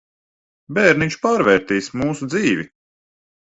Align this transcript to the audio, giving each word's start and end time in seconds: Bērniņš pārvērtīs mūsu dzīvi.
Bērniņš 0.77 1.17
pārvērtīs 1.25 1.91
mūsu 2.03 2.31
dzīvi. 2.37 2.67